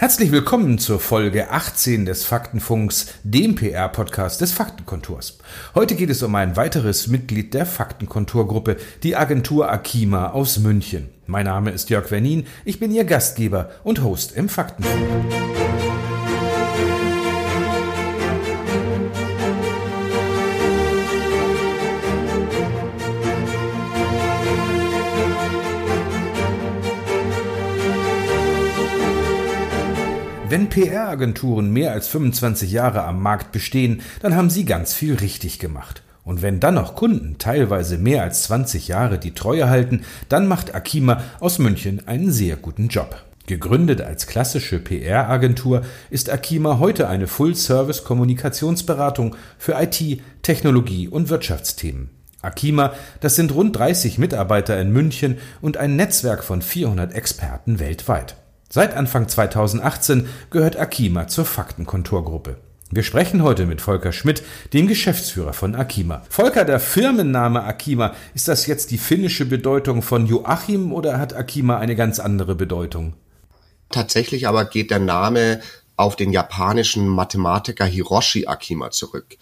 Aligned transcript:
Herzlich 0.00 0.30
willkommen 0.30 0.78
zur 0.78 1.00
Folge 1.00 1.50
18 1.50 2.06
des 2.06 2.24
Faktenfunks, 2.24 3.14
dem 3.24 3.56
PR-Podcast 3.56 4.40
des 4.40 4.52
Faktenkontors. 4.52 5.38
Heute 5.74 5.96
geht 5.96 6.08
es 6.08 6.22
um 6.22 6.36
ein 6.36 6.54
weiteres 6.54 7.08
Mitglied 7.08 7.52
der 7.52 7.66
Faktenkontorgruppe, 7.66 8.76
die 9.02 9.16
Agentur 9.16 9.68
Akima 9.68 10.28
aus 10.30 10.60
München. 10.60 11.08
Mein 11.26 11.46
Name 11.46 11.72
ist 11.72 11.90
Jörg 11.90 12.12
Wernin, 12.12 12.46
ich 12.64 12.78
bin 12.78 12.92
Ihr 12.92 13.02
Gastgeber 13.02 13.70
und 13.82 14.04
Host 14.04 14.36
im 14.36 14.48
Faktenfunk. 14.48 15.04
Wenn 30.50 30.70
PR-Agenturen 30.70 31.70
mehr 31.70 31.92
als 31.92 32.08
25 32.08 32.72
Jahre 32.72 33.04
am 33.04 33.22
Markt 33.22 33.52
bestehen, 33.52 34.00
dann 34.20 34.34
haben 34.34 34.48
sie 34.48 34.64
ganz 34.64 34.94
viel 34.94 35.14
richtig 35.14 35.58
gemacht. 35.58 36.02
Und 36.24 36.40
wenn 36.40 36.58
dann 36.58 36.76
noch 36.76 36.94
Kunden 36.94 37.36
teilweise 37.36 37.98
mehr 37.98 38.22
als 38.22 38.44
20 38.44 38.88
Jahre 38.88 39.18
die 39.18 39.34
Treue 39.34 39.68
halten, 39.68 40.06
dann 40.30 40.46
macht 40.46 40.74
Akima 40.74 41.20
aus 41.40 41.58
München 41.58 42.08
einen 42.08 42.32
sehr 42.32 42.56
guten 42.56 42.88
Job. 42.88 43.22
Gegründet 43.46 44.00
als 44.00 44.26
klassische 44.26 44.78
PR-Agentur 44.78 45.82
ist 46.08 46.30
Akima 46.30 46.78
heute 46.78 47.08
eine 47.08 47.26
Full-Service-Kommunikationsberatung 47.26 49.36
für 49.58 49.74
IT, 49.74 50.22
Technologie 50.40 51.08
und 51.08 51.28
Wirtschaftsthemen. 51.28 52.08
Akima, 52.40 52.94
das 53.20 53.36
sind 53.36 53.54
rund 53.54 53.76
30 53.76 54.16
Mitarbeiter 54.16 54.80
in 54.80 54.94
München 54.94 55.36
und 55.60 55.76
ein 55.76 55.96
Netzwerk 55.96 56.42
von 56.42 56.62
400 56.62 57.12
Experten 57.12 57.80
weltweit. 57.80 58.36
Seit 58.70 58.94
Anfang 58.94 59.28
2018 59.28 60.28
gehört 60.50 60.76
Akima 60.78 61.26
zur 61.26 61.46
Faktenkontorgruppe. 61.46 62.58
Wir 62.90 63.02
sprechen 63.02 63.42
heute 63.42 63.64
mit 63.64 63.80
Volker 63.80 64.12
Schmidt, 64.12 64.42
dem 64.74 64.86
Geschäftsführer 64.86 65.54
von 65.54 65.74
Akima. 65.74 66.22
Volker, 66.28 66.66
der 66.66 66.78
Firmenname 66.78 67.64
Akima, 67.64 68.14
ist 68.34 68.46
das 68.46 68.66
jetzt 68.66 68.90
die 68.90 68.98
finnische 68.98 69.46
Bedeutung 69.46 70.02
von 70.02 70.26
Joachim 70.26 70.92
oder 70.92 71.18
hat 71.18 71.34
Akima 71.34 71.78
eine 71.78 71.96
ganz 71.96 72.18
andere 72.18 72.54
Bedeutung? 72.54 73.14
Tatsächlich 73.88 74.46
aber 74.46 74.66
geht 74.66 74.90
der 74.90 74.98
Name 74.98 75.60
auf 75.96 76.14
den 76.16 76.30
japanischen 76.30 77.08
Mathematiker 77.08 77.86
Hiroshi 77.86 78.46
Akima 78.46 78.90
zurück. 78.90 79.38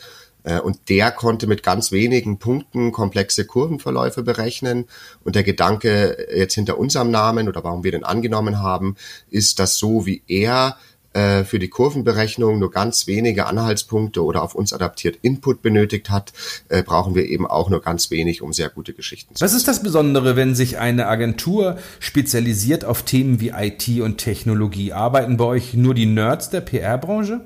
Äh, 0.46 0.60
und 0.60 0.88
der 0.88 1.10
konnte 1.10 1.46
mit 1.46 1.62
ganz 1.62 1.92
wenigen 1.92 2.38
Punkten 2.38 2.92
komplexe 2.92 3.44
Kurvenverläufe 3.44 4.22
berechnen. 4.22 4.86
Und 5.22 5.34
der 5.34 5.42
Gedanke 5.42 6.28
jetzt 6.34 6.54
hinter 6.54 6.78
unserem 6.78 7.10
Namen 7.10 7.48
oder 7.48 7.62
warum 7.62 7.84
wir 7.84 7.92
den 7.92 8.04
angenommen 8.04 8.60
haben, 8.60 8.96
ist, 9.28 9.58
dass 9.58 9.76
so 9.76 10.06
wie 10.06 10.22
er 10.26 10.78
äh, 11.12 11.44
für 11.44 11.58
die 11.58 11.68
Kurvenberechnung 11.68 12.58
nur 12.58 12.70
ganz 12.70 13.06
wenige 13.06 13.46
Anhaltspunkte 13.46 14.22
oder 14.22 14.42
auf 14.42 14.54
uns 14.54 14.72
adaptiert 14.72 15.18
Input 15.22 15.62
benötigt 15.62 16.10
hat, 16.10 16.32
äh, 16.68 16.82
brauchen 16.82 17.14
wir 17.14 17.26
eben 17.26 17.46
auch 17.46 17.68
nur 17.68 17.80
ganz 17.80 18.10
wenig, 18.10 18.42
um 18.42 18.52
sehr 18.52 18.68
gute 18.68 18.92
Geschichten 18.92 19.34
zu 19.34 19.42
machen. 19.42 19.50
Was 19.50 19.56
ist 19.56 19.66
das 19.66 19.82
Besondere, 19.82 20.36
wenn 20.36 20.54
sich 20.54 20.78
eine 20.78 21.06
Agentur 21.08 21.78
spezialisiert 21.98 22.84
auf 22.84 23.02
Themen 23.02 23.40
wie 23.40 23.48
IT 23.56 24.00
und 24.00 24.18
Technologie? 24.18 24.92
Arbeiten 24.92 25.38
bei 25.38 25.44
euch 25.44 25.74
nur 25.74 25.94
die 25.94 26.06
Nerds 26.06 26.50
der 26.50 26.60
PR-Branche? 26.60 27.40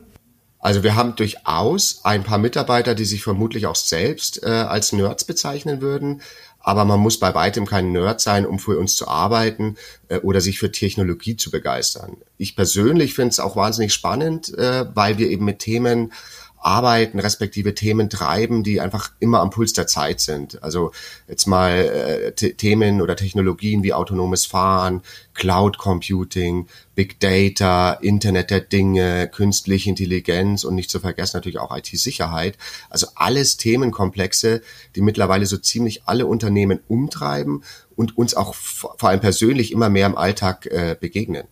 Also 0.61 0.83
wir 0.83 0.95
haben 0.95 1.17
durchaus 1.17 2.01
ein 2.05 2.23
paar 2.23 2.39
Mitarbeiter, 2.39 2.95
die 2.95 3.07
sich 3.07 3.23
vermutlich 3.23 3.67
auch 3.67 3.77
selbst 3.77 4.43
äh, 4.43 4.49
als 4.49 4.93
Nerds 4.93 5.25
bezeichnen 5.25 5.81
würden. 5.81 6.21
Aber 6.63 6.85
man 6.85 7.01
muss 7.01 7.19
bei 7.19 7.35
weitem 7.35 7.67
kein 7.67 7.91
Nerd 7.91 8.21
sein, 8.21 8.45
um 8.45 8.59
für 8.59 8.79
uns 8.79 8.95
zu 8.95 9.09
arbeiten 9.09 9.77
äh, 10.09 10.19
oder 10.19 10.43
sich 10.43 10.59
für 10.59 10.71
Technologie 10.71 11.37
zu 11.37 11.51
begeistern. 11.51 12.19
Ich 12.37 12.55
persönlich 12.55 13.15
finde 13.15 13.31
es 13.31 13.41
auch 13.41 13.57
wahnsinnig 13.57 13.95
spannend, 13.95 14.57
äh, 14.59 14.85
weil 14.95 15.17
wir 15.17 15.31
eben 15.31 15.47
mit 15.47 15.61
Themen 15.61 16.13
arbeiten, 16.61 17.19
respektive 17.19 17.75
Themen 17.75 18.11
treiben, 18.11 18.63
die 18.63 18.81
einfach 18.81 19.13
immer 19.19 19.41
am 19.41 19.51
Puls 19.51 19.73
der 19.73 19.87
Zeit 19.87 20.21
sind. 20.21 20.63
Also 20.63 20.93
jetzt 21.27 21.47
mal 21.47 21.73
äh, 21.73 22.33
Themen 22.33 23.01
oder 23.01 23.17
Technologien 23.17 23.83
wie 23.83 23.95
autonomes 23.95 24.45
Fahren, 24.45 25.03
Cloud 25.35 25.79
Computing, 25.79 26.67
Big 26.95 27.19
Data, 27.19 27.95
Internet 27.95 28.51
der 28.51 28.61
Dinge, 28.61 29.29
künstliche 29.29 29.89
Intelligenz 29.89 30.65
und 30.65 30.75
nicht 30.75 30.91
zu 30.91 31.01
vergessen 31.01 31.39
natürlich 31.39 31.59
auch 31.59 31.75
IT-Sicherheit. 31.75 32.59
Also 32.91 33.07
alles 33.15 33.57
Themenkomplexe, 33.57 34.61
die 34.97 35.01
mittlerweile 35.01 35.47
so 35.47 35.57
ziemlich 35.57 36.03
alle 36.05 36.27
Unternehmen 36.27 36.81
umtreiben 36.89 37.65
und 37.97 38.19
uns 38.19 38.35
auch 38.35 38.55
vor 38.55 39.03
allem 39.03 39.21
persönlich 39.21 39.73
immer 39.73 39.89
mehr 39.89 40.07
im 40.07 40.17
Alltag 40.17 40.67
äh, 40.67 40.97
begegnen. 40.99 41.45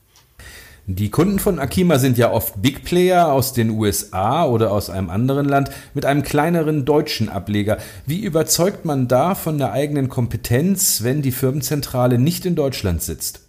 Die 0.91 1.10
Kunden 1.10 1.38
von 1.38 1.59
Akima 1.59 1.99
sind 1.99 2.16
ja 2.16 2.32
oft 2.32 2.62
Big 2.62 2.82
Player 2.82 3.31
aus 3.31 3.53
den 3.53 3.69
USA 3.69 4.47
oder 4.47 4.72
aus 4.72 4.88
einem 4.88 5.10
anderen 5.10 5.47
Land 5.47 5.69
mit 5.93 6.06
einem 6.06 6.22
kleineren 6.22 6.87
deutschen 6.87 7.28
Ableger. 7.28 7.76
Wie 8.06 8.21
überzeugt 8.25 8.87
man 8.87 9.06
da 9.06 9.34
von 9.34 9.59
der 9.59 9.72
eigenen 9.72 10.09
Kompetenz, 10.09 11.03
wenn 11.03 11.21
die 11.21 11.31
Firmenzentrale 11.31 12.19
nicht 12.19 12.47
in 12.47 12.54
Deutschland 12.54 13.03
sitzt? 13.03 13.41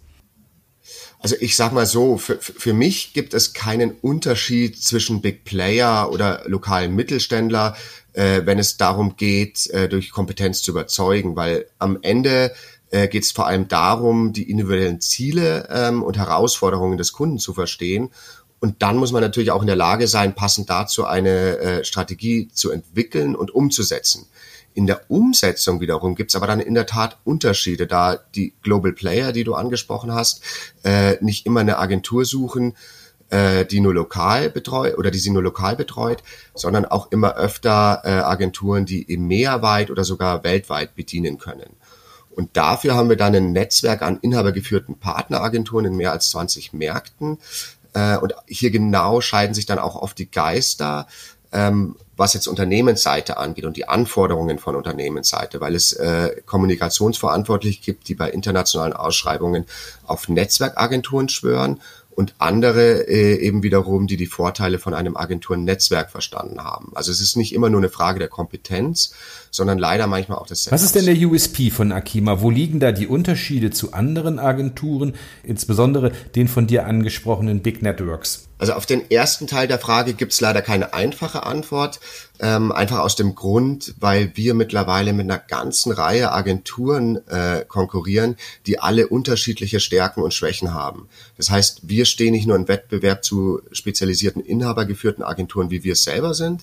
Also 1.18 1.34
ich 1.40 1.56
sag 1.56 1.72
mal 1.72 1.86
so, 1.86 2.18
für, 2.18 2.36
für 2.36 2.74
mich 2.74 3.14
gibt 3.14 3.32
es 3.32 3.54
keinen 3.54 3.92
Unterschied 3.92 4.78
zwischen 4.82 5.22
Big 5.22 5.44
Player 5.44 6.12
oder 6.12 6.42
lokalen 6.44 6.94
Mittelständler, 6.94 7.74
äh, 8.12 8.42
wenn 8.44 8.58
es 8.58 8.76
darum 8.76 9.16
geht, 9.16 9.66
äh, 9.70 9.88
durch 9.88 10.10
Kompetenz 10.10 10.60
zu 10.60 10.72
überzeugen, 10.72 11.36
weil 11.36 11.64
am 11.78 11.98
Ende 12.02 12.52
äh, 12.90 13.08
geht 13.08 13.24
es 13.24 13.32
vor 13.32 13.46
allem 13.46 13.68
darum, 13.68 14.32
die 14.32 14.50
individuellen 14.50 15.00
Ziele 15.00 15.68
ähm, 15.70 16.02
und 16.02 16.16
Herausforderungen 16.18 16.98
des 16.98 17.12
Kunden 17.12 17.38
zu 17.38 17.54
verstehen. 17.54 18.10
Und 18.60 18.82
dann 18.82 18.96
muss 18.96 19.12
man 19.12 19.22
natürlich 19.22 19.50
auch 19.50 19.62
in 19.62 19.66
der 19.66 19.76
Lage 19.76 20.06
sein, 20.06 20.34
passend 20.34 20.68
dazu 20.68 21.06
eine 21.06 21.58
äh, 21.58 21.84
Strategie 21.84 22.48
zu 22.52 22.70
entwickeln 22.70 23.34
und 23.34 23.54
umzusetzen. 23.54 24.26
In 24.74 24.86
der 24.86 25.10
Umsetzung 25.10 25.80
wiederum 25.80 26.14
gibt's 26.14 26.36
aber 26.36 26.46
dann 26.46 26.60
in 26.60 26.74
der 26.74 26.86
Tat 26.86 27.18
Unterschiede, 27.24 27.86
da 27.86 28.18
die 28.34 28.52
Global 28.62 28.92
Player, 28.92 29.32
die 29.32 29.44
du 29.44 29.54
angesprochen 29.54 30.12
hast, 30.12 30.42
äh, 30.84 31.16
nicht 31.22 31.46
immer 31.46 31.60
eine 31.60 31.78
Agentur 31.78 32.24
suchen, 32.24 32.74
äh, 33.30 33.64
die 33.64 33.80
nur 33.80 33.94
lokal 33.94 34.50
betreut 34.50 34.96
oder 34.98 35.10
die 35.10 35.18
sie 35.18 35.30
nur 35.30 35.42
lokal 35.42 35.74
betreut, 35.74 36.22
sondern 36.54 36.84
auch 36.84 37.10
immer 37.10 37.36
öfter 37.36 38.02
äh, 38.04 38.10
Agenturen, 38.10 38.84
die 38.84 39.02
im 39.02 39.26
Meerweit 39.26 39.90
oder 39.90 40.04
sogar 40.04 40.44
weltweit 40.44 40.94
bedienen 40.94 41.38
können. 41.38 41.76
Und 42.34 42.56
dafür 42.56 42.94
haben 42.94 43.08
wir 43.08 43.16
dann 43.16 43.34
ein 43.34 43.52
Netzwerk 43.52 44.02
an 44.02 44.18
inhabergeführten 44.20 44.98
Partneragenturen 44.98 45.86
in 45.86 45.96
mehr 45.96 46.12
als 46.12 46.30
20 46.30 46.72
Märkten. 46.72 47.38
Äh, 47.92 48.16
und 48.18 48.34
hier 48.46 48.70
genau 48.70 49.20
scheiden 49.20 49.54
sich 49.54 49.66
dann 49.66 49.78
auch 49.78 49.96
oft 49.96 50.18
die 50.18 50.30
Geister, 50.30 51.06
ähm, 51.52 51.96
was 52.16 52.34
jetzt 52.34 52.48
Unternehmensseite 52.48 53.38
angeht 53.38 53.64
und 53.64 53.76
die 53.76 53.88
Anforderungen 53.88 54.58
von 54.58 54.76
Unternehmensseite, 54.76 55.60
weil 55.60 55.74
es 55.74 55.92
äh, 55.94 56.36
Kommunikationsverantwortliche 56.46 57.80
gibt, 57.80 58.08
die 58.08 58.14
bei 58.14 58.30
internationalen 58.30 58.92
Ausschreibungen 58.92 59.64
auf 60.04 60.28
Netzwerkagenturen 60.28 61.28
schwören 61.28 61.80
und 62.10 62.34
andere 62.38 63.08
äh, 63.08 63.36
eben 63.36 63.62
wiederum, 63.62 64.06
die 64.06 64.18
die 64.18 64.26
Vorteile 64.26 64.78
von 64.78 64.92
einem 64.92 65.16
Agenturnetzwerk 65.16 66.10
verstanden 66.10 66.62
haben. 66.62 66.92
Also 66.94 67.10
es 67.10 67.20
ist 67.20 67.36
nicht 67.36 67.54
immer 67.54 67.70
nur 67.70 67.80
eine 67.80 67.88
Frage 67.88 68.18
der 68.18 68.28
Kompetenz, 68.28 69.14
sondern 69.50 69.78
leider 69.78 70.06
manchmal 70.06 70.38
auch 70.38 70.46
des 70.46 70.64
Setups. 70.64 70.82
Was 70.82 70.86
ist 70.86 70.94
denn 70.94 71.06
der 71.06 71.28
USP 71.28 71.70
von 71.70 71.92
Akima? 71.92 72.40
Wo 72.40 72.50
liegen 72.50 72.80
da 72.80 72.92
die 72.92 73.06
Unterschiede 73.06 73.70
zu 73.70 73.92
anderen 73.92 74.38
Agenturen, 74.38 75.14
insbesondere 75.42 76.12
den 76.34 76.48
von 76.48 76.66
dir 76.66 76.86
angesprochenen 76.86 77.60
Big 77.60 77.82
Networks? 77.82 78.48
Also 78.60 78.74
auf 78.74 78.84
den 78.84 79.10
ersten 79.10 79.46
Teil 79.46 79.68
der 79.68 79.78
Frage 79.78 80.12
gibt 80.12 80.34
es 80.34 80.40
leider 80.42 80.60
keine 80.60 80.92
einfache 80.92 81.44
Antwort. 81.44 81.98
Ähm, 82.40 82.72
einfach 82.72 82.98
aus 82.98 83.16
dem 83.16 83.34
Grund, 83.34 83.94
weil 84.00 84.32
wir 84.34 84.52
mittlerweile 84.52 85.14
mit 85.14 85.30
einer 85.30 85.38
ganzen 85.38 85.92
Reihe 85.92 86.32
Agenturen 86.32 87.26
äh, 87.26 87.64
konkurrieren, 87.66 88.36
die 88.66 88.78
alle 88.78 89.08
unterschiedliche 89.08 89.80
Stärken 89.80 90.22
und 90.22 90.34
Schwächen 90.34 90.74
haben. 90.74 91.08
Das 91.38 91.50
heißt, 91.50 91.88
wir 91.88 92.04
stehen 92.04 92.32
nicht 92.32 92.46
nur 92.46 92.56
im 92.56 92.68
Wettbewerb 92.68 93.24
zu 93.24 93.62
spezialisierten 93.72 94.42
inhabergeführten 94.42 95.24
Agenturen, 95.24 95.70
wie 95.70 95.82
wir 95.82 95.94
es 95.94 96.04
selber 96.04 96.34
sind, 96.34 96.62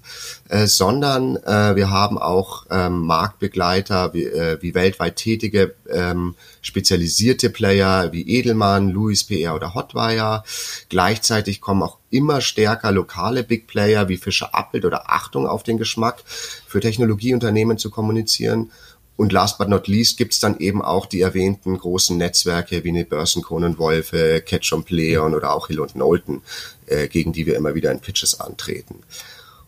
äh, 0.50 0.68
sondern 0.68 1.38
äh, 1.38 1.76
wir 1.76 1.90
haben 1.90 2.20
auch 2.20 2.66
ähm, 2.78 3.00
Marktbegleiter 3.06 4.14
wie, 4.14 4.26
äh, 4.26 4.62
wie 4.62 4.76
weltweit 4.76 5.16
tätige 5.16 5.76
ähm, 5.90 6.36
spezialisierte 6.62 7.50
Player 7.50 8.12
wie 8.12 8.30
Edelmann, 8.30 8.90
Louis 8.90 9.24
PR 9.24 9.56
oder 9.56 9.74
Hotwire. 9.74 10.44
Gleichzeitig 10.90 11.62
kommen 11.62 11.84
auch 11.84 11.98
immer 12.10 12.42
stärker 12.42 12.92
lokale 12.92 13.44
Big 13.44 13.68
Player 13.68 14.10
wie 14.10 14.18
Fischer 14.18 14.54
Appelt 14.54 14.86
oder 14.86 15.10
Achtung 15.10 15.48
auf 15.48 15.64
den 15.64 15.78
Geschmack 15.78 16.24
für 16.26 16.80
Technologieunternehmen 16.80 17.78
zu 17.78 17.90
kommunizieren. 17.90 18.72
Und 19.16 19.32
last 19.32 19.58
but 19.58 19.68
not 19.68 19.88
least 19.88 20.18
gibt's 20.18 20.40
dann 20.40 20.60
eben 20.60 20.84
auch 20.84 21.08
die 21.08 21.22
erwähnten 21.22 21.76
großen 21.76 22.16
Netzwerke 22.16 22.84
wie 22.84 22.90
eine 22.90 23.04
Börsenkronen 23.04 23.80
Wolfe, 23.80 24.44
Ketchum 24.46 24.84
Pleon 24.84 25.34
oder 25.34 25.54
auch 25.56 25.68
Hill 25.68 25.80
und 25.80 25.94
Knowlton, 25.94 26.44
äh, 26.86 27.08
gegen 27.08 27.34
die 27.34 27.48
wir 27.48 27.56
immer 27.56 27.74
wieder 27.74 27.92
in 27.92 28.00
Pitches 28.00 28.40
antreten. 28.40 29.02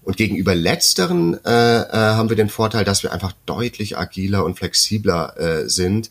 Und 0.03 0.17
gegenüber 0.17 0.55
letzteren 0.55 1.33
äh, 1.45 1.81
äh, 1.81 1.87
haben 1.91 2.29
wir 2.29 2.35
den 2.35 2.49
Vorteil, 2.49 2.85
dass 2.85 3.03
wir 3.03 3.13
einfach 3.13 3.33
deutlich 3.45 3.97
agiler 3.97 4.45
und 4.45 4.57
flexibler 4.57 5.37
äh, 5.37 5.69
sind 5.69 6.09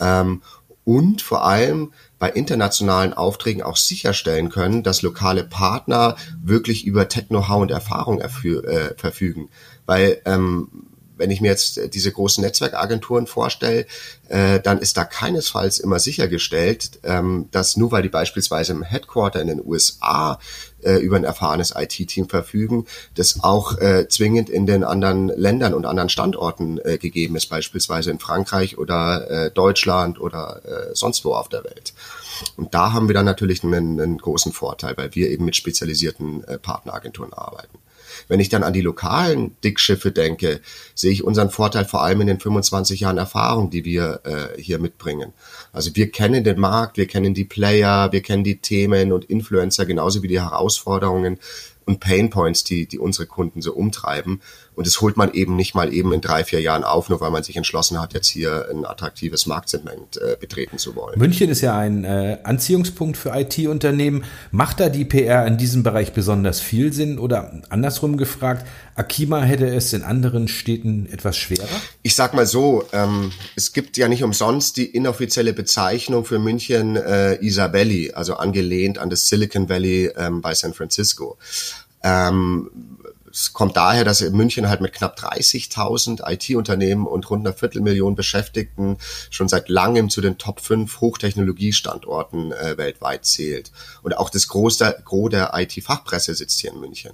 ähm, 0.00 0.42
und 0.84 1.22
vor 1.22 1.44
allem 1.44 1.92
bei 2.18 2.30
internationalen 2.30 3.12
Aufträgen 3.12 3.62
auch 3.62 3.76
sicherstellen 3.76 4.48
können, 4.48 4.82
dass 4.82 5.02
lokale 5.02 5.44
Partner 5.44 6.16
wirklich 6.42 6.84
über 6.86 7.08
Tech-Know-how 7.08 7.62
und 7.62 7.70
Erfahrung 7.70 8.20
äh, 8.20 8.94
verfügen. 8.96 9.50
Weil 9.86 10.20
ähm, 10.24 10.88
wenn 11.18 11.30
ich 11.30 11.40
mir 11.40 11.48
jetzt 11.48 11.78
äh, 11.78 11.88
diese 11.88 12.10
großen 12.10 12.42
Netzwerkagenturen 12.42 13.26
vorstelle, 13.26 13.86
äh, 14.28 14.60
dann 14.60 14.78
ist 14.78 14.96
da 14.96 15.04
keinesfalls 15.04 15.78
immer 15.78 15.98
sichergestellt, 15.98 17.00
ähm, 17.02 17.48
dass 17.50 17.76
nur 17.76 17.92
weil 17.92 18.02
die 18.02 18.08
beispielsweise 18.08 18.72
im 18.72 18.82
Headquarter 18.82 19.40
in 19.40 19.48
den 19.48 19.64
USA 19.64 20.38
äh, 20.82 20.96
über 20.96 21.16
ein 21.16 21.24
erfahrenes 21.24 21.74
IT-Team 21.76 22.28
verfügen, 22.28 22.86
das 23.14 23.42
auch 23.42 23.78
äh, 23.78 24.08
zwingend 24.08 24.50
in 24.50 24.66
den 24.66 24.84
anderen 24.84 25.28
Ländern 25.28 25.74
und 25.74 25.86
anderen 25.86 26.08
Standorten 26.08 26.78
äh, 26.84 26.98
gegeben 26.98 27.36
ist, 27.36 27.46
beispielsweise 27.46 28.10
in 28.10 28.18
Frankreich 28.18 28.78
oder 28.78 29.30
äh, 29.30 29.50
Deutschland 29.50 30.20
oder 30.20 30.62
äh, 30.64 30.94
sonst 30.94 31.24
wo 31.24 31.34
auf 31.34 31.48
der 31.48 31.64
Welt. 31.64 31.94
Und 32.56 32.74
da 32.74 32.92
haben 32.92 33.08
wir 33.08 33.14
dann 33.14 33.26
natürlich 33.26 33.64
einen, 33.64 34.00
einen 34.00 34.18
großen 34.18 34.52
Vorteil, 34.52 34.96
weil 34.96 35.14
wir 35.14 35.30
eben 35.30 35.44
mit 35.44 35.56
spezialisierten 35.56 36.44
äh, 36.44 36.58
Partneragenturen 36.58 37.32
arbeiten. 37.32 37.78
Wenn 38.28 38.40
ich 38.40 38.48
dann 38.48 38.62
an 38.62 38.72
die 38.72 38.80
lokalen 38.80 39.56
Dickschiffe 39.64 40.10
denke, 40.10 40.60
sehe 40.94 41.12
ich 41.12 41.24
unseren 41.24 41.50
Vorteil 41.50 41.84
vor 41.84 42.02
allem 42.02 42.20
in 42.20 42.26
den 42.26 42.40
25 42.40 43.00
Jahren 43.00 43.18
Erfahrung, 43.18 43.70
die 43.70 43.84
wir 43.84 44.20
äh, 44.24 44.60
hier 44.60 44.78
mitbringen. 44.78 45.32
Also 45.72 45.94
wir 45.94 46.10
kennen 46.10 46.44
den 46.44 46.58
Markt, 46.58 46.96
wir 46.96 47.06
kennen 47.06 47.34
die 47.34 47.44
Player, 47.44 48.12
wir 48.12 48.22
kennen 48.22 48.44
die 48.44 48.58
Themen 48.58 49.12
und 49.12 49.24
Influencer 49.26 49.86
genauso 49.86 50.22
wie 50.22 50.28
die 50.28 50.40
Herausforderungen 50.40 51.38
und 51.88 52.00
Painpoints, 52.00 52.64
die, 52.64 52.86
die 52.86 52.98
unsere 52.98 53.26
Kunden 53.26 53.62
so 53.62 53.72
umtreiben. 53.72 54.42
Und 54.74 54.86
das 54.86 55.00
holt 55.00 55.16
man 55.16 55.32
eben 55.32 55.56
nicht 55.56 55.74
mal 55.74 55.92
eben 55.92 56.12
in 56.12 56.20
drei, 56.20 56.44
vier 56.44 56.60
Jahren 56.60 56.84
auf, 56.84 57.08
nur 57.08 57.20
weil 57.20 57.30
man 57.30 57.42
sich 57.42 57.56
entschlossen 57.56 58.00
hat, 58.00 58.14
jetzt 58.14 58.28
hier 58.28 58.68
ein 58.70 58.84
attraktives 58.84 59.46
Marktsegment 59.46 60.18
äh, 60.18 60.36
betreten 60.38 60.78
zu 60.78 60.94
wollen. 60.94 61.18
München 61.18 61.48
ist 61.48 61.62
ja 61.62 61.76
ein 61.76 62.04
äh, 62.04 62.38
Anziehungspunkt 62.44 63.16
für 63.16 63.30
IT-Unternehmen. 63.34 64.22
Macht 64.52 64.78
da 64.78 64.88
die 64.88 65.04
PR 65.04 65.46
in 65.46 65.56
diesem 65.56 65.82
Bereich 65.82 66.12
besonders 66.12 66.60
viel 66.60 66.92
Sinn? 66.92 67.18
Oder 67.18 67.62
andersrum 67.70 68.18
gefragt, 68.18 68.66
Akima 68.94 69.40
hätte 69.40 69.66
es 69.66 69.92
in 69.92 70.02
anderen 70.02 70.46
Städten 70.46 71.06
etwas 71.06 71.36
schwerer? 71.36 71.66
Ich 72.02 72.14
sag 72.14 72.34
mal 72.34 72.46
so, 72.46 72.84
ähm, 72.92 73.32
es 73.56 73.72
gibt 73.72 73.96
ja 73.96 74.08
nicht 74.08 74.22
umsonst 74.22 74.76
die 74.76 74.86
inoffizielle 74.86 75.54
Bezeichnung 75.54 76.24
für 76.24 76.38
München 76.38 76.96
äh, 76.96 77.34
Isabelli, 77.36 78.12
also 78.12 78.34
angelehnt 78.34 78.98
an 78.98 79.08
das 79.08 79.26
Silicon 79.26 79.68
Valley 79.68 80.10
ähm, 80.16 80.40
bei 80.40 80.54
San 80.54 80.74
Francisco. 80.74 81.38
Ähm, 82.02 82.70
es 83.30 83.52
kommt 83.52 83.76
daher, 83.76 84.04
dass 84.04 84.20
München 84.20 84.68
halt 84.68 84.80
mit 84.80 84.92
knapp 84.92 85.18
30.000 85.18 86.28
IT-Unternehmen 86.30 87.06
und 87.06 87.28
rund 87.30 87.46
einer 87.46 87.54
Viertelmillion 87.54 88.14
Beschäftigten 88.14 88.96
schon 89.30 89.48
seit 89.48 89.68
langem 89.68 90.10
zu 90.10 90.20
den 90.20 90.38
Top 90.38 90.60
5 90.60 91.00
Hochtechnologiestandorten 91.00 92.52
äh, 92.52 92.76
weltweit 92.78 93.24
zählt. 93.26 93.70
Und 94.02 94.16
auch 94.16 94.30
das 94.30 94.48
Gros 94.48 94.78
der, 94.78 95.00
Gros 95.04 95.30
der 95.30 95.52
IT-Fachpresse 95.54 96.34
sitzt 96.34 96.60
hier 96.60 96.72
in 96.72 96.80
München. 96.80 97.12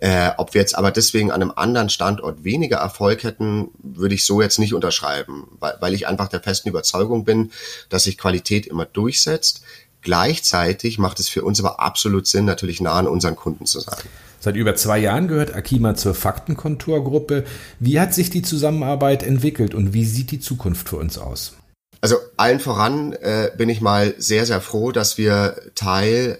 Äh, 0.00 0.32
ob 0.36 0.52
wir 0.54 0.60
jetzt 0.60 0.76
aber 0.76 0.90
deswegen 0.90 1.30
an 1.30 1.40
einem 1.40 1.52
anderen 1.54 1.88
Standort 1.88 2.44
weniger 2.44 2.78
Erfolg 2.78 3.22
hätten, 3.22 3.70
würde 3.78 4.14
ich 4.14 4.24
so 4.24 4.42
jetzt 4.42 4.58
nicht 4.58 4.74
unterschreiben, 4.74 5.46
weil, 5.60 5.76
weil 5.80 5.94
ich 5.94 6.06
einfach 6.06 6.28
der 6.28 6.42
festen 6.42 6.68
Überzeugung 6.68 7.24
bin, 7.24 7.52
dass 7.88 8.04
sich 8.04 8.18
Qualität 8.18 8.66
immer 8.66 8.84
durchsetzt. 8.84 9.62
Gleichzeitig 10.04 10.98
macht 10.98 11.18
es 11.18 11.28
für 11.28 11.42
uns 11.42 11.58
aber 11.58 11.80
absolut 11.80 12.26
Sinn, 12.26 12.44
natürlich 12.44 12.80
nah 12.80 12.92
an 12.92 13.08
unseren 13.08 13.34
Kunden 13.34 13.66
zu 13.66 13.80
sein. 13.80 13.96
Seit 14.38 14.56
über 14.56 14.76
zwei 14.76 14.98
Jahren 14.98 15.26
gehört 15.26 15.54
Akima 15.54 15.94
zur 15.94 16.14
Faktenkonturgruppe. 16.14 17.44
Wie 17.80 17.98
hat 17.98 18.12
sich 18.12 18.28
die 18.28 18.42
Zusammenarbeit 18.42 19.22
entwickelt 19.22 19.74
und 19.74 19.94
wie 19.94 20.04
sieht 20.04 20.30
die 20.30 20.40
Zukunft 20.40 20.90
für 20.90 20.96
uns 20.96 21.16
aus? 21.16 21.54
Also 22.02 22.16
allen 22.36 22.60
voran 22.60 23.14
äh, 23.14 23.50
bin 23.56 23.70
ich 23.70 23.80
mal 23.80 24.14
sehr, 24.18 24.44
sehr 24.44 24.60
froh, 24.60 24.92
dass 24.92 25.16
wir 25.16 25.56
Teil 25.74 26.36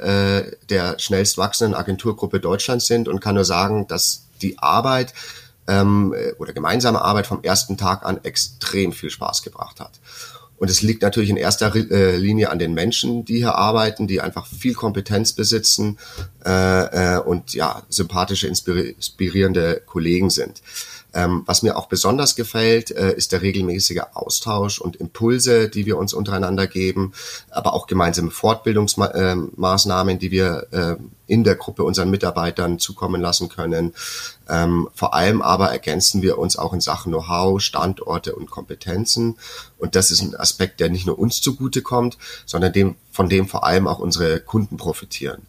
äh, 0.52 0.66
der 0.68 0.98
schnellst 0.98 1.38
wachsenden 1.38 1.74
Agenturgruppe 1.74 2.38
Deutschlands 2.38 2.86
sind 2.86 3.08
und 3.08 3.20
kann 3.20 3.36
nur 3.36 3.46
sagen, 3.46 3.86
dass 3.88 4.26
die 4.42 4.58
Arbeit 4.58 5.14
ähm, 5.66 6.14
oder 6.36 6.52
gemeinsame 6.52 7.00
Arbeit 7.00 7.26
vom 7.26 7.42
ersten 7.42 7.78
Tag 7.78 8.04
an 8.04 8.20
extrem 8.24 8.92
viel 8.92 9.08
Spaß 9.08 9.42
gebracht 9.42 9.80
hat. 9.80 9.92
Und 10.64 10.70
es 10.70 10.80
liegt 10.80 11.02
natürlich 11.02 11.28
in 11.28 11.36
erster 11.36 11.76
äh, 11.76 12.16
Linie 12.16 12.48
an 12.48 12.58
den 12.58 12.72
Menschen, 12.72 13.26
die 13.26 13.36
hier 13.36 13.54
arbeiten, 13.54 14.06
die 14.06 14.22
einfach 14.22 14.46
viel 14.46 14.72
Kompetenz 14.72 15.34
besitzen 15.34 15.98
äh, 16.42 17.16
äh, 17.16 17.18
und 17.18 17.52
ja 17.52 17.82
sympathische, 17.90 18.46
inspirierende 18.46 19.82
Kollegen 19.84 20.30
sind. 20.30 20.62
Ähm, 21.14 21.42
was 21.46 21.62
mir 21.62 21.76
auch 21.76 21.86
besonders 21.86 22.34
gefällt, 22.34 22.90
äh, 22.90 23.14
ist 23.14 23.32
der 23.32 23.42
regelmäßige 23.42 24.02
Austausch 24.14 24.80
und 24.80 24.96
Impulse, 24.96 25.68
die 25.68 25.86
wir 25.86 25.96
uns 25.96 26.12
untereinander 26.12 26.66
geben, 26.66 27.12
aber 27.50 27.72
auch 27.72 27.86
gemeinsame 27.86 28.30
Fortbildungsmaßnahmen, 28.30 30.18
die 30.18 30.30
wir 30.30 30.66
äh, 30.72 30.96
in 31.26 31.44
der 31.44 31.54
Gruppe 31.54 31.84
unseren 31.84 32.10
Mitarbeitern 32.10 32.78
zukommen 32.78 33.20
lassen 33.20 33.48
können. 33.48 33.94
Ähm, 34.48 34.88
vor 34.94 35.14
allem 35.14 35.40
aber 35.40 35.70
ergänzen 35.70 36.20
wir 36.20 36.36
uns 36.38 36.58
auch 36.58 36.72
in 36.72 36.80
Sachen 36.80 37.12
Know-how, 37.12 37.60
Standorte 37.62 38.34
und 38.34 38.50
Kompetenzen. 38.50 39.36
Und 39.78 39.94
das 39.94 40.10
ist 40.10 40.20
ein 40.20 40.34
Aspekt, 40.34 40.80
der 40.80 40.90
nicht 40.90 41.06
nur 41.06 41.18
uns 41.18 41.40
zugutekommt, 41.40 42.18
sondern 42.44 42.72
dem, 42.72 42.96
von 43.10 43.28
dem 43.28 43.48
vor 43.48 43.64
allem 43.64 43.86
auch 43.86 44.00
unsere 44.00 44.40
Kunden 44.40 44.76
profitieren 44.76 45.46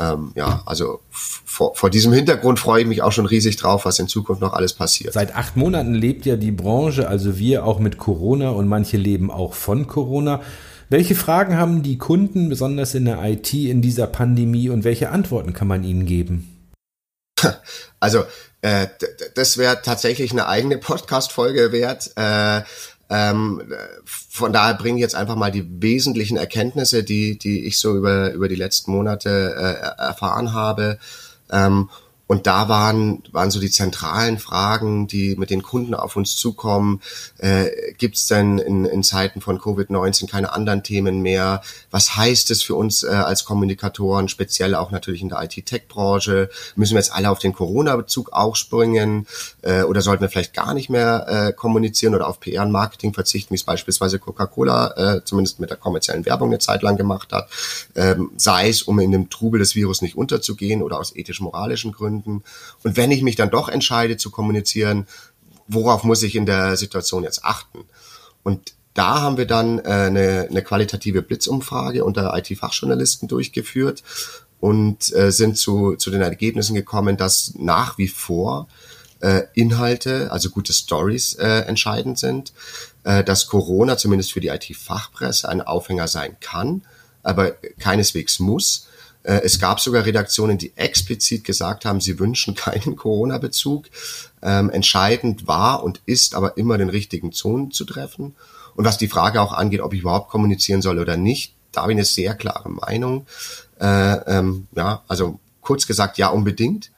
ähm, 0.00 0.32
ja, 0.34 0.62
also 0.64 1.00
vor, 1.10 1.74
vor 1.74 1.90
diesem 1.90 2.12
Hintergrund 2.12 2.58
freue 2.58 2.82
ich 2.82 2.88
mich 2.88 3.02
auch 3.02 3.12
schon 3.12 3.26
riesig 3.26 3.56
drauf, 3.56 3.84
was 3.84 3.98
in 3.98 4.08
Zukunft 4.08 4.40
noch 4.40 4.54
alles 4.54 4.72
passiert. 4.72 5.12
Seit 5.12 5.36
acht 5.36 5.56
Monaten 5.56 5.94
lebt 5.94 6.24
ja 6.24 6.36
die 6.36 6.52
Branche, 6.52 7.06
also 7.06 7.38
wir 7.38 7.66
auch 7.66 7.78
mit 7.78 7.98
Corona 7.98 8.50
und 8.50 8.66
manche 8.66 8.96
leben 8.96 9.30
auch 9.30 9.52
von 9.52 9.86
Corona. 9.86 10.40
Welche 10.88 11.14
Fragen 11.14 11.56
haben 11.56 11.82
die 11.82 11.98
Kunden, 11.98 12.48
besonders 12.48 12.94
in 12.94 13.04
der 13.04 13.22
IT, 13.22 13.52
in 13.52 13.82
dieser 13.82 14.06
Pandemie 14.06 14.70
und 14.70 14.84
welche 14.84 15.10
Antworten 15.10 15.52
kann 15.52 15.68
man 15.68 15.84
ihnen 15.84 16.06
geben? 16.06 16.56
Also 18.02 18.24
äh, 18.62 18.86
das 19.34 19.58
wäre 19.58 19.82
tatsächlich 19.82 20.30
eine 20.30 20.46
eigene 20.46 20.78
Podcast-Folge 20.78 21.70
wert. 21.70 22.10
Äh, 22.16 22.62
ähm, 23.10 23.60
von 24.06 24.52
daher 24.52 24.74
bringe 24.74 24.98
ich 24.98 25.02
jetzt 25.02 25.16
einfach 25.16 25.34
mal 25.34 25.50
die 25.50 25.66
wesentlichen 25.82 26.36
Erkenntnisse, 26.36 27.02
die, 27.02 27.36
die 27.36 27.66
ich 27.66 27.80
so 27.80 27.96
über, 27.96 28.32
über 28.32 28.48
die 28.48 28.54
letzten 28.54 28.92
Monate 28.92 29.54
äh, 29.56 30.02
erfahren 30.02 30.52
habe. 30.52 30.98
Ähm, 31.50 31.90
und 32.30 32.46
da 32.46 32.68
waren, 32.68 33.24
waren 33.32 33.50
so 33.50 33.58
die 33.58 33.72
zentralen 33.72 34.38
Fragen, 34.38 35.08
die 35.08 35.34
mit 35.34 35.50
den 35.50 35.62
Kunden 35.62 35.94
auf 35.94 36.14
uns 36.14 36.36
zukommen. 36.36 37.00
Äh, 37.38 37.70
Gibt 37.98 38.14
es 38.14 38.28
denn 38.28 38.60
in, 38.60 38.84
in 38.84 39.02
Zeiten 39.02 39.40
von 39.40 39.58
Covid-19 39.58 40.30
keine 40.30 40.52
anderen 40.52 40.84
Themen 40.84 41.22
mehr? 41.22 41.60
Was 41.90 42.14
heißt 42.14 42.52
es 42.52 42.62
für 42.62 42.76
uns 42.76 43.02
äh, 43.02 43.08
als 43.08 43.44
Kommunikatoren, 43.44 44.28
speziell 44.28 44.76
auch 44.76 44.92
natürlich 44.92 45.22
in 45.22 45.28
der 45.28 45.42
IT-Tech-Branche? 45.42 46.50
Müssen 46.76 46.94
wir 46.94 47.00
jetzt 47.00 47.12
alle 47.12 47.30
auf 47.30 47.40
den 47.40 47.52
Corona-Bezug 47.52 48.32
auch 48.32 48.54
springen? 48.54 49.26
Äh, 49.62 49.82
oder 49.82 50.00
sollten 50.00 50.22
wir 50.22 50.28
vielleicht 50.28 50.54
gar 50.54 50.72
nicht 50.72 50.88
mehr 50.88 51.26
äh, 51.48 51.52
kommunizieren 51.52 52.14
oder 52.14 52.28
auf 52.28 52.38
PR 52.38 52.62
und 52.62 52.70
Marketing 52.70 53.12
verzichten, 53.12 53.50
wie 53.50 53.56
es 53.56 53.64
beispielsweise 53.64 54.20
Coca-Cola 54.20 55.16
äh, 55.16 55.24
zumindest 55.24 55.58
mit 55.58 55.70
der 55.70 55.78
kommerziellen 55.78 56.24
Werbung 56.26 56.50
eine 56.50 56.60
Zeit 56.60 56.82
lang 56.82 56.96
gemacht 56.96 57.32
hat? 57.32 57.48
Ähm, 57.96 58.30
sei 58.36 58.68
es, 58.68 58.82
um 58.82 59.00
in 59.00 59.10
dem 59.10 59.30
Trubel 59.30 59.58
des 59.58 59.74
Virus 59.74 60.00
nicht 60.00 60.16
unterzugehen 60.16 60.80
oder 60.84 61.00
aus 61.00 61.16
ethisch-moralischen 61.16 61.90
Gründen 61.90 62.19
Gründen. 62.22 62.44
Und 62.82 62.96
wenn 62.96 63.10
ich 63.10 63.22
mich 63.22 63.36
dann 63.36 63.50
doch 63.50 63.68
entscheide 63.68 64.16
zu 64.16 64.30
kommunizieren, 64.30 65.06
worauf 65.68 66.04
muss 66.04 66.22
ich 66.22 66.36
in 66.36 66.46
der 66.46 66.76
Situation 66.76 67.24
jetzt 67.24 67.44
achten? 67.44 67.80
Und 68.42 68.74
da 68.94 69.20
haben 69.20 69.36
wir 69.36 69.46
dann 69.46 69.78
äh, 69.78 69.82
eine, 69.82 70.48
eine 70.50 70.62
qualitative 70.62 71.22
Blitzumfrage 71.22 72.04
unter 72.04 72.36
IT-Fachjournalisten 72.36 73.28
durchgeführt 73.28 74.02
und 74.58 75.14
äh, 75.14 75.30
sind 75.30 75.56
zu, 75.56 75.96
zu 75.96 76.10
den 76.10 76.22
Ergebnissen 76.22 76.74
gekommen, 76.74 77.16
dass 77.16 77.54
nach 77.56 77.98
wie 77.98 78.08
vor 78.08 78.68
äh, 79.20 79.42
Inhalte, 79.54 80.32
also 80.32 80.50
gute 80.50 80.72
Stories 80.72 81.34
äh, 81.34 81.60
entscheidend 81.60 82.18
sind, 82.18 82.52
äh, 83.04 83.22
dass 83.22 83.46
Corona 83.46 83.96
zumindest 83.96 84.32
für 84.32 84.40
die 84.40 84.48
IT-Fachpresse 84.48 85.48
ein 85.48 85.60
Aufhänger 85.60 86.08
sein 86.08 86.36
kann, 86.40 86.82
aber 87.22 87.52
keineswegs 87.78 88.38
muss 88.38 88.88
es 89.22 89.58
gab 89.58 89.80
sogar 89.80 90.06
Redaktionen, 90.06 90.58
die 90.58 90.72
explizit 90.76 91.44
gesagt 91.44 91.84
haben, 91.84 92.00
sie 92.00 92.18
wünschen 92.18 92.54
keinen 92.54 92.96
Corona-Bezug. 92.96 93.86
Ähm, 94.42 94.70
entscheidend 94.70 95.46
war 95.46 95.82
und 95.82 96.00
ist 96.06 96.34
aber 96.34 96.56
immer 96.56 96.78
den 96.78 96.88
richtigen 96.88 97.32
Zonen 97.32 97.70
zu 97.70 97.84
treffen. 97.84 98.34
Und 98.74 98.84
was 98.84 98.98
die 98.98 99.08
Frage 99.08 99.40
auch 99.42 99.52
angeht, 99.52 99.80
ob 99.80 99.92
ich 99.92 100.00
überhaupt 100.00 100.30
kommunizieren 100.30 100.80
soll 100.80 100.98
oder 100.98 101.16
nicht, 101.16 101.54
da 101.72 101.82
habe 101.82 101.92
ich 101.92 101.96
eine 101.96 102.04
sehr 102.04 102.34
klare 102.34 102.70
Meinung. 102.70 103.26
Äh, 103.80 104.38
ähm, 104.38 104.66
ja, 104.74 105.02
also 105.08 105.38
kurz 105.60 105.86
gesagt, 105.86 106.18
ja, 106.18 106.28
unbedingt 106.28 106.90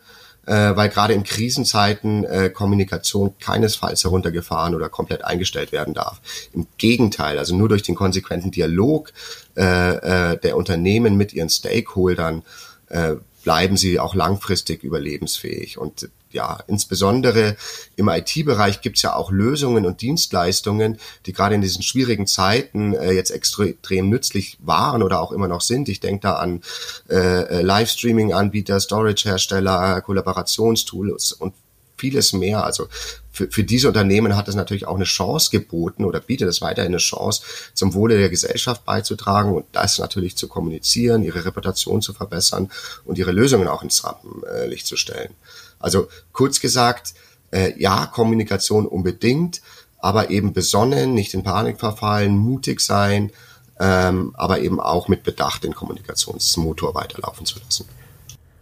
äh, 0.47 0.77
weil 0.77 0.89
gerade 0.89 1.15
in 1.15 1.25
Krisenzeiten 1.25 2.25
äh, 2.25 2.51
Kommunikation 2.51 3.35
keinesfalls 3.39 4.05
heruntergefahren 4.05 4.75
oder 4.75 4.89
komplett 4.89 5.25
eingestellt 5.25 5.73
werden 5.73 5.95
darf. 5.95 6.21
Im 6.53 6.67
Gegenteil, 6.79 7.39
also 7.39 7.55
nur 7.55 7.69
durch 7.69 7.83
den 7.83 7.95
konsequenten 7.95 8.51
Dialog 8.51 9.13
äh, 9.57 10.33
äh, 10.33 10.39
der 10.39 10.57
Unternehmen 10.57 11.17
mit 11.17 11.33
ihren 11.33 11.49
Stakeholdern 11.49 12.43
äh, 12.89 13.15
bleiben 13.45 13.77
sie 13.77 13.99
auch 13.99 14.15
langfristig 14.15 14.83
überlebensfähig. 14.83 15.79
Und 15.79 16.09
ja, 16.33 16.61
insbesondere 16.67 17.57
im 17.97 18.09
IT-Bereich 18.09 18.81
gibt 18.81 18.97
es 18.97 19.03
ja 19.03 19.15
auch 19.15 19.31
Lösungen 19.31 19.87
und 19.87 20.01
Dienstleistungen, 20.01 20.99
die 21.27 21.33
gerade 21.33 21.55
in 21.55 21.61
diesen 21.61 21.83
schwierigen 21.83 22.27
Zeiten 22.27 22.95
äh, 22.95 23.13
jetzt 23.13 23.31
extrem 23.31 24.09
nützlich 24.09 24.59
waren 24.61 25.03
oder 25.03 25.21
auch 25.21 25.33
immer 25.33 25.49
noch 25.49 25.61
sind. 25.61 25.89
Ich 25.89 26.01
denke 26.01 26.23
da 26.23 26.35
an 26.35 26.63
äh, 27.09 27.59
äh 27.59 27.63
Livestreaming-Anbieter, 27.63 28.81
Storage-Hersteller, 28.81 30.01
Kollaborationstools 30.01 31.33
und 31.33 31.55
vieles 32.03 32.33
mehr. 32.33 32.65
Also 32.65 32.89
für, 33.31 33.49
für 33.49 33.63
diese 33.63 33.87
Unternehmen 33.89 34.37
hat 34.37 34.49
es 34.49 34.57
natürlich 34.57 34.87
auch 34.87 34.97
eine 34.97 35.05
Chance 35.05 35.51
geboten 35.51 36.05
oder 36.05 36.21
bietet 36.21 36.49
es 36.49 36.61
weiterhin 36.61 36.91
eine 36.91 36.99
Chance, 36.99 37.43
zum 37.75 37.95
Wohle 37.95 38.19
der 38.19 38.29
Gesellschaft 38.29 38.85
beizutragen 38.85 39.55
und 39.55 39.67
das 39.73 39.99
natürlich 39.99 40.37
zu 40.37 40.49
kommunizieren, 40.49 41.23
ihre 41.23 41.45
Reputation 41.45 42.03
zu 42.03 42.13
verbessern 42.13 42.71
und 43.05 43.19
ihre 43.19 43.31
Lösungen 43.33 43.69
auch 43.69 43.85
ins 43.85 44.05
Rampenlicht 44.05 44.87
zu 44.87 44.97
stellen. 44.97 45.35
Also 45.83 46.09
kurz 46.33 46.61
gesagt, 46.61 47.15
äh, 47.51 47.79
ja, 47.79 48.07
Kommunikation 48.07 48.87
unbedingt, 48.87 49.61
aber 49.99 50.31
eben 50.31 50.53
besonnen, 50.53 51.15
nicht 51.15 51.35
in 51.35 51.43
Panik 51.43 51.79
verfallen, 51.79 52.37
mutig 52.37 52.81
sein, 52.81 53.31
ähm, 53.79 54.33
aber 54.37 54.61
eben 54.61 54.81
auch 54.81 55.09
mit 55.09 55.23
Bedacht 55.23 55.65
den 55.65 55.75
Kommunikationsmotor 55.75 56.95
weiterlaufen 56.95 57.47
zu 57.47 57.59
lassen. 57.61 57.87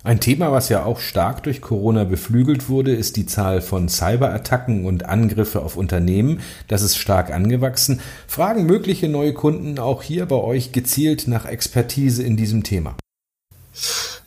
Ein 0.02 0.18
Thema, 0.18 0.50
was 0.50 0.70
ja 0.70 0.84
auch 0.84 0.98
stark 0.98 1.42
durch 1.42 1.60
Corona 1.60 2.04
beflügelt 2.04 2.70
wurde, 2.70 2.94
ist 2.94 3.16
die 3.16 3.26
Zahl 3.26 3.60
von 3.60 3.90
Cyberattacken 3.90 4.86
und 4.86 5.04
Angriffe 5.04 5.60
auf 5.60 5.76
Unternehmen. 5.76 6.40
Das 6.68 6.80
ist 6.80 6.96
stark 6.96 7.30
angewachsen. 7.30 8.00
Fragen 8.26 8.64
mögliche 8.64 9.08
neue 9.10 9.34
Kunden 9.34 9.78
auch 9.78 10.02
hier 10.02 10.24
bei 10.24 10.36
euch 10.36 10.72
gezielt 10.72 11.28
nach 11.28 11.44
Expertise 11.44 12.22
in 12.22 12.38
diesem 12.38 12.62
Thema? 12.62 12.96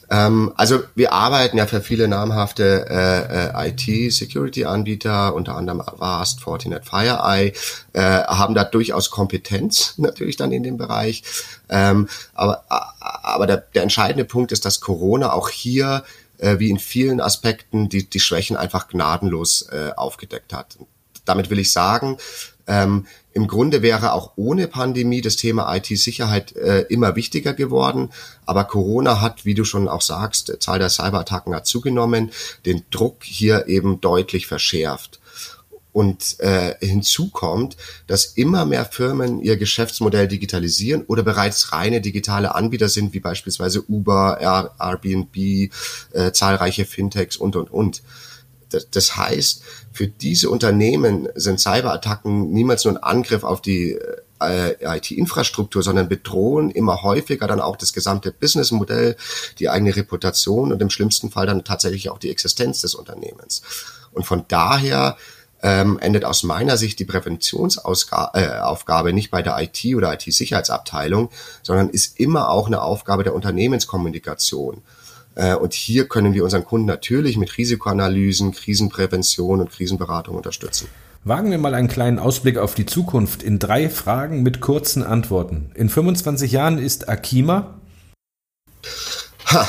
Ähm, 0.10 0.54
also 0.56 0.84
wir 0.96 1.14
arbeiten 1.14 1.58
ja 1.58 1.66
für 1.66 1.82
viele 1.82 2.08
namhafte 2.08 2.86
äh, 2.90 3.68
äh, 3.68 3.70
IT-Security-Anbieter, 3.70 5.34
unter 5.34 5.56
anderem 5.56 5.82
Avast, 5.82 6.42
Fortinet, 6.42 6.86
FireEye, 6.86 7.54
äh, 7.94 8.02
haben 8.02 8.56
da 8.56 8.64
durchaus 8.64 9.10
Kompetenz 9.10 9.94
natürlich 9.98 10.36
dann 10.36 10.52
in 10.52 10.64
dem 10.64 10.78
Bereich. 10.78 11.24
Ähm, 11.70 12.08
aber 12.34 12.64
aber 12.70 13.48
der, 13.48 13.58
der 13.58 13.84
entscheidende 13.84 14.26
Punkt 14.26 14.52
ist, 14.52 14.66
dass 14.66 14.82
Corona 14.82 15.34
auch 15.34 15.50
hier 15.50 16.04
äh, 16.38 16.60
wie 16.60 16.70
in 16.70 16.80
vielen 16.80 17.22
Aspekten 17.22 17.90
die, 17.90 18.10
die 18.10 18.20
Schwächen 18.20 18.58
einfach 18.58 18.88
gnadenlos 18.88 19.64
äh, 19.72 19.92
aufgedeckt 19.96 20.54
hat. 20.54 20.78
Damit 21.26 21.50
will 21.50 21.60
ich 21.60 21.72
sagen, 21.72 22.18
ähm, 22.68 23.08
im 23.34 23.48
Grunde 23.48 23.82
wäre 23.82 24.14
auch 24.14 24.34
ohne 24.36 24.68
Pandemie 24.68 25.22
das 25.22 25.36
Thema 25.36 25.76
IT-Sicherheit 25.76 26.56
äh, 26.56 26.82
immer 26.82 27.16
wichtiger 27.16 27.54
geworden. 27.54 28.10
Aber 28.46 28.64
Corona 28.66 29.22
hat, 29.22 29.46
wie 29.46 29.56
du 29.56 29.66
schon 29.66 29.88
auch 29.88 30.02
sagst, 30.02 30.50
die 30.50 30.60
Zahl 30.60 30.80
der 30.80 30.90
Cyberattacken 30.90 31.56
hat 31.56 31.66
zugenommen, 31.66 32.32
den 32.66 32.84
Druck 32.92 33.24
hier 33.24 33.68
eben 33.68 34.02
deutlich 34.02 34.46
verschärft. 34.46 35.20
Und 35.94 36.40
äh, 36.40 36.74
hinzu 36.80 37.30
kommt, 37.30 37.78
dass 38.08 38.26
immer 38.26 38.66
mehr 38.66 38.86
Firmen 38.86 39.42
ihr 39.42 39.58
Geschäftsmodell 39.58 40.28
digitalisieren 40.28 41.04
oder 41.04 41.22
bereits 41.22 41.72
reine 41.72 42.02
digitale 42.02 42.56
Anbieter 42.56 42.90
sind, 42.90 43.14
wie 43.14 43.20
beispielsweise 43.20 43.84
Uber, 43.88 44.40
Airbnb, 44.42 45.36
äh, 46.14 46.32
zahlreiche 46.32 46.86
Fintechs 46.86 47.38
und, 47.38 47.56
und, 47.56 47.72
und. 47.72 48.02
Das, 48.92 49.18
heißt, 49.18 49.62
für 49.92 50.08
diese 50.08 50.50
Unternehmen 50.50 51.28
sind 51.36 51.60
Cyberattacken 51.60 52.52
niemals 52.52 52.86
nur 52.86 52.94
ein 52.94 53.04
Angriff 53.04 53.44
auf 53.44 53.62
die 53.62 54.00
äh, 54.42 54.98
IT-Infrastruktur, 54.98 55.84
sondern 55.84 56.10
bedrohen 56.10 56.72
immer 56.72 57.04
häufiger 57.04 57.48
dann 57.48 57.62
auch 57.62 57.76
das 57.76 57.94
gesamte 57.94 58.32
Businessmodell, 58.32 59.16
die 59.60 59.70
eigene 59.70 59.96
Reputation 59.96 60.72
und 60.72 60.82
im 60.82 60.90
schlimmsten 60.90 61.30
Fall 61.32 61.46
dann 61.46 61.64
tatsächlich 61.64 62.10
auch 62.10 62.18
die 62.18 62.32
Existenz 62.32 62.82
des 62.82 62.96
Unternehmens. 62.96 63.62
Und 64.12 64.26
von 64.26 64.46
daher 64.48 65.18
ähm, 65.62 66.00
endet 66.00 66.26
aus 66.26 66.42
meiner 66.44 66.78
Sicht 66.78 67.00
die 67.00 67.06
Präventionsaufgabe 67.06 69.10
äh, 69.10 69.14
nicht 69.14 69.32
bei 69.32 69.42
der 69.42 69.62
IT 69.62 69.96
oder 69.96 70.14
IT-Sicherheitsabteilung, 70.14 71.30
sondern 71.64 71.90
ist 71.90 72.20
immer 72.20 72.50
auch 72.50 72.68
eine 72.68 72.82
Aufgabe 72.82 73.24
der 73.24 73.34
Unternehmenskommunikation. 73.34 74.82
Äh, 75.36 75.56
und 75.56 75.74
hier 75.74 76.08
können 76.08 76.34
wir 76.34 76.44
unseren 76.44 76.66
Kunden 76.66 76.88
natürlich 76.88 77.38
mit 77.38 77.58
Risikoanalysen, 77.58 78.52
Krisenprävention 78.52 79.62
und 79.62 79.72
Krisenberatung 79.72 80.36
unterstützen. 80.36 80.88
Wagen 81.24 81.52
wir 81.52 81.58
mal 81.58 81.74
einen 81.74 81.88
kleinen 81.88 82.20
Ausblick 82.20 82.58
auf 82.58 82.76
die 82.76 82.86
Zukunft 82.86 83.44
in 83.44 83.58
drei 83.58 83.90
Fragen 83.90 84.44
mit 84.44 84.60
kurzen 84.60 85.04
Antworten. 85.04 85.72
In 85.74 85.90
25 85.90 86.52
Jahren 86.52 86.78
ist 86.78 87.08
Akima? 87.08 87.80
Ha, 89.48 89.68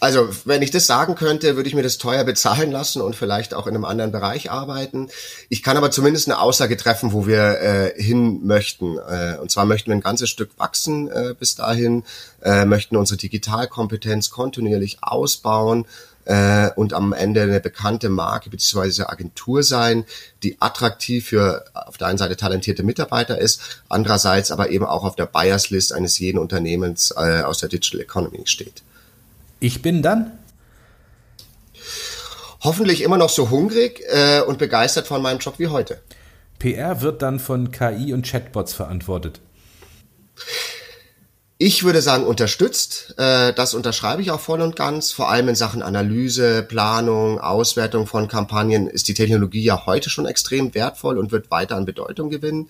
also, 0.00 0.28
wenn 0.44 0.62
ich 0.62 0.70
das 0.70 0.86
sagen 0.86 1.14
könnte, 1.14 1.56
würde 1.56 1.68
ich 1.68 1.74
mir 1.74 1.82
das 1.82 1.98
teuer 1.98 2.24
bezahlen 2.24 2.70
lassen 2.70 3.02
und 3.02 3.16
vielleicht 3.16 3.54
auch 3.54 3.66
in 3.66 3.74
einem 3.74 3.84
anderen 3.84 4.12
Bereich 4.12 4.50
arbeiten. 4.50 5.08
Ich 5.48 5.62
kann 5.62 5.76
aber 5.76 5.90
zumindest 5.90 6.28
eine 6.28 6.40
Aussage 6.40 6.76
treffen, 6.76 7.12
wo 7.12 7.26
wir 7.26 7.60
äh, 7.60 8.02
hin 8.02 8.46
möchten. 8.46 8.98
Äh, 8.98 9.38
und 9.40 9.50
zwar 9.50 9.64
möchten 9.64 9.90
wir 9.90 9.96
ein 9.96 10.00
ganzes 10.00 10.30
Stück 10.30 10.50
wachsen 10.56 11.08
äh, 11.08 11.34
bis 11.38 11.56
dahin, 11.56 12.04
äh, 12.42 12.64
möchten 12.64 12.96
unsere 12.96 13.18
Digitalkompetenz 13.18 14.30
kontinuierlich 14.30 14.98
ausbauen 15.00 15.86
äh, 16.28 16.70
und 16.76 16.92
am 16.92 17.12
Ende 17.12 17.42
eine 17.42 17.60
bekannte 17.60 18.08
Marke 18.08 18.50
bzw. 18.50 19.04
Agentur 19.04 19.62
sein, 19.62 20.04
die 20.42 20.60
attraktiv 20.60 21.26
für 21.26 21.64
auf 21.74 21.96
der 21.96 22.06
einen 22.06 22.18
Seite 22.18 22.36
talentierte 22.36 22.82
Mitarbeiter 22.84 23.38
ist, 23.38 23.82
andererseits 23.88 24.50
aber 24.50 24.70
eben 24.70 24.84
auch 24.84 25.04
auf 25.04 25.16
der 25.16 25.26
Buyers 25.26 25.70
List 25.70 25.92
eines 25.92 26.18
jeden 26.18 26.38
Unternehmens 26.38 27.12
äh, 27.16 27.42
aus 27.42 27.58
der 27.58 27.68
Digital 27.68 28.00
Economy 28.00 28.42
steht. 28.44 28.82
Ich 29.60 29.82
bin 29.82 30.02
dann? 30.02 30.38
Hoffentlich 32.60 33.02
immer 33.02 33.18
noch 33.18 33.30
so 33.30 33.50
hungrig 33.50 34.02
äh, 34.08 34.40
und 34.40 34.58
begeistert 34.58 35.06
von 35.06 35.22
meinem 35.22 35.38
Job 35.38 35.54
wie 35.58 35.68
heute. 35.68 36.00
PR 36.58 37.02
wird 37.02 37.22
dann 37.22 37.38
von 37.38 37.70
KI 37.70 38.12
und 38.12 38.26
Chatbots 38.26 38.74
verantwortet. 38.74 39.40
Ich 41.60 41.82
würde 41.82 42.02
sagen, 42.02 42.24
unterstützt. 42.24 43.14
Äh, 43.16 43.52
das 43.52 43.74
unterschreibe 43.74 44.22
ich 44.22 44.30
auch 44.30 44.40
voll 44.40 44.60
und 44.60 44.76
ganz. 44.76 45.10
Vor 45.10 45.28
allem 45.28 45.48
in 45.48 45.54
Sachen 45.56 45.82
Analyse, 45.82 46.62
Planung, 46.62 47.40
Auswertung 47.40 48.06
von 48.06 48.28
Kampagnen 48.28 48.86
ist 48.86 49.08
die 49.08 49.14
Technologie 49.14 49.64
ja 49.64 49.86
heute 49.86 50.08
schon 50.08 50.26
extrem 50.26 50.72
wertvoll 50.74 51.18
und 51.18 51.32
wird 51.32 51.50
weiter 51.50 51.74
an 51.74 51.84
Bedeutung 51.84 52.30
gewinnen. 52.30 52.68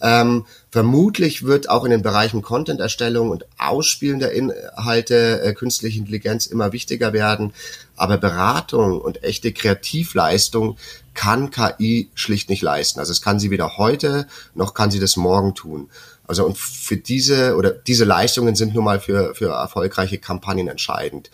Ähm, 0.00 0.46
vermutlich 0.70 1.44
wird 1.44 1.70
auch 1.70 1.84
in 1.84 1.90
den 1.90 2.02
Bereichen 2.02 2.42
Content-Erstellung 2.42 3.30
und 3.30 3.46
Ausspielen 3.58 4.18
der 4.18 4.32
Inhalte 4.32 5.40
äh, 5.42 5.54
künstliche 5.54 5.98
Intelligenz 5.98 6.46
immer 6.46 6.72
wichtiger 6.72 7.12
werden. 7.12 7.52
Aber 7.96 8.18
Beratung 8.18 9.00
und 9.00 9.24
echte 9.24 9.52
Kreativleistung 9.52 10.76
kann 11.14 11.50
KI 11.50 12.10
schlicht 12.14 12.50
nicht 12.50 12.62
leisten. 12.62 13.00
Also 13.00 13.12
es 13.12 13.22
kann 13.22 13.40
sie 13.40 13.50
weder 13.50 13.78
heute 13.78 14.26
noch 14.54 14.74
kann 14.74 14.90
sie 14.90 15.00
das 15.00 15.16
morgen 15.16 15.54
tun. 15.54 15.88
Also 16.26 16.44
und 16.44 16.58
für 16.58 16.96
diese 16.96 17.56
oder 17.56 17.70
diese 17.70 18.04
Leistungen 18.04 18.54
sind 18.54 18.74
nun 18.74 18.84
mal 18.84 19.00
für, 19.00 19.34
für 19.34 19.50
erfolgreiche 19.50 20.18
Kampagnen 20.18 20.68
entscheidend. 20.68 21.30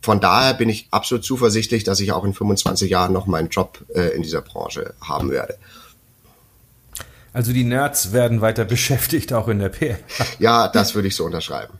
Von 0.00 0.20
daher 0.20 0.54
bin 0.54 0.68
ich 0.68 0.86
absolut 0.90 1.24
zuversichtlich, 1.24 1.82
dass 1.82 2.00
ich 2.00 2.12
auch 2.12 2.24
in 2.24 2.34
25 2.34 2.90
Jahren 2.90 3.12
noch 3.12 3.26
meinen 3.26 3.48
Job 3.48 3.84
äh, 3.94 4.14
in 4.14 4.22
dieser 4.22 4.42
Branche 4.42 4.94
haben 5.00 5.30
werde. 5.30 5.58
Also 7.32 7.52
die 7.52 7.64
Nerds 7.64 8.12
werden 8.12 8.40
weiter 8.40 8.64
beschäftigt, 8.66 9.32
auch 9.32 9.48
in 9.48 9.58
der 9.58 9.68
PR. 9.68 9.98
Ja, 10.38 10.68
das 10.68 10.94
würde 10.94 11.08
ich 11.08 11.16
so 11.16 11.24
unterschreiben. 11.24 11.74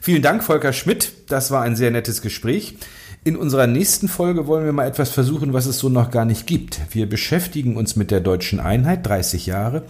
Vielen 0.00 0.22
Dank, 0.22 0.44
Volker 0.44 0.72
Schmidt. 0.72 1.12
Das 1.30 1.50
war 1.50 1.62
ein 1.62 1.76
sehr 1.76 1.90
nettes 1.90 2.20
Gespräch. 2.20 2.76
In 3.26 3.36
unserer 3.36 3.66
nächsten 3.66 4.06
Folge 4.06 4.46
wollen 4.46 4.66
wir 4.66 4.72
mal 4.74 4.86
etwas 4.86 5.10
versuchen, 5.10 5.54
was 5.54 5.64
es 5.64 5.78
so 5.78 5.88
noch 5.88 6.10
gar 6.10 6.26
nicht 6.26 6.46
gibt. 6.46 6.78
Wir 6.90 7.08
beschäftigen 7.08 7.76
uns 7.76 7.96
mit 7.96 8.10
der 8.10 8.20
deutschen 8.20 8.60
Einheit, 8.60 9.06
30 9.06 9.46
Jahre. 9.46 9.84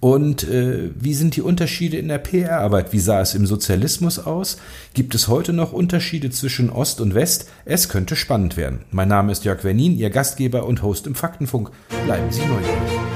Und 0.00 0.48
äh, 0.48 0.90
wie 0.98 1.12
sind 1.12 1.36
die 1.36 1.42
Unterschiede 1.42 1.98
in 1.98 2.08
der 2.08 2.16
PR-Arbeit? 2.16 2.94
Wie 2.94 3.00
sah 3.00 3.20
es 3.20 3.34
im 3.34 3.46
Sozialismus 3.46 4.18
aus? 4.18 4.56
Gibt 4.94 5.14
es 5.14 5.28
heute 5.28 5.52
noch 5.52 5.74
Unterschiede 5.74 6.30
zwischen 6.30 6.70
Ost 6.70 7.02
und 7.02 7.14
West? 7.14 7.50
Es 7.66 7.90
könnte 7.90 8.16
spannend 8.16 8.56
werden. 8.56 8.86
Mein 8.90 9.08
Name 9.08 9.30
ist 9.30 9.44
Jörg 9.44 9.62
Wernin, 9.62 9.98
Ihr 9.98 10.08
Gastgeber 10.08 10.64
und 10.64 10.82
Host 10.82 11.06
im 11.06 11.14
Faktenfunk. 11.14 11.70
Bleiben 12.06 12.32
Sie 12.32 12.40
neugierig. 12.46 13.09